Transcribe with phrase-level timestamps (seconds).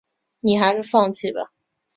[0.39, 1.51] 你还是放弃吧